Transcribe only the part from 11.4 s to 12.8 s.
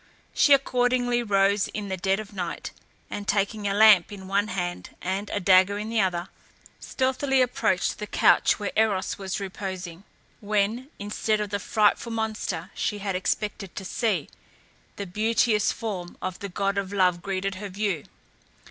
the frightful monster